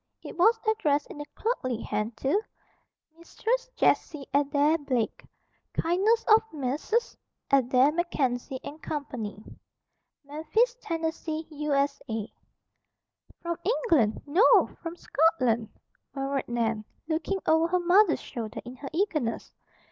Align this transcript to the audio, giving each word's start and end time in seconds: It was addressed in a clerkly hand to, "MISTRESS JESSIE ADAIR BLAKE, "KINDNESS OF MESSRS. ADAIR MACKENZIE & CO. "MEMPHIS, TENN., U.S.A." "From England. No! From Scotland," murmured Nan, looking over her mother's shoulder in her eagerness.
It 0.23 0.35
was 0.35 0.59
addressed 0.67 1.05
in 1.11 1.21
a 1.21 1.25
clerkly 1.35 1.79
hand 1.83 2.17
to, 2.17 2.41
"MISTRESS 3.19 3.69
JESSIE 3.75 4.25
ADAIR 4.33 4.79
BLAKE, 4.79 5.23
"KINDNESS 5.75 6.25
OF 6.27 6.41
MESSRS. 6.53 7.15
ADAIR 7.51 7.91
MACKENZIE 7.91 8.59
& 8.79 8.81
CO. 8.81 9.05
"MEMPHIS, 10.25 10.75
TENN., 10.81 11.05
U.S.A." 11.51 12.31
"From 13.43 13.57
England. 13.63 14.23
No! 14.25 14.75
From 14.81 14.95
Scotland," 14.95 15.69
murmured 16.15 16.47
Nan, 16.47 16.83
looking 17.07 17.37
over 17.45 17.67
her 17.67 17.79
mother's 17.79 18.19
shoulder 18.21 18.59
in 18.65 18.77
her 18.77 18.89
eagerness. 18.91 19.53